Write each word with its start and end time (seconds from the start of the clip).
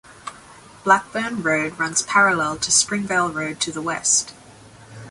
Blackburn 0.83 1.43
Road 1.43 1.77
runs 1.77 2.01
parallel 2.01 2.57
to 2.57 2.71
Springvale 2.71 3.29
Road 3.31 3.59
to 3.59 3.71
the 3.71 3.83
west. 3.83 4.33